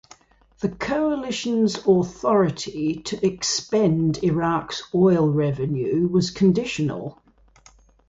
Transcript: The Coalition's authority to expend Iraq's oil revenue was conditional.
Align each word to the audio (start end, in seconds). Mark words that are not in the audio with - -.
The 0.61 0.69
Coalition's 0.69 1.77
authority 1.85 3.03
to 3.05 3.23
expend 3.23 4.23
Iraq's 4.23 4.81
oil 4.95 5.29
revenue 5.29 6.07
was 6.07 6.31
conditional. 6.31 7.21